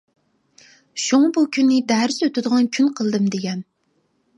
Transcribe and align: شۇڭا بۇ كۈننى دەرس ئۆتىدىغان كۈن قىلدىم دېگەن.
شۇڭا 1.03 1.29
بۇ 1.37 1.45
كۈننى 1.57 1.79
دەرس 1.95 2.19
ئۆتىدىغان 2.29 2.75
كۈن 2.79 2.93
قىلدىم 3.01 3.33
دېگەن. 3.39 3.67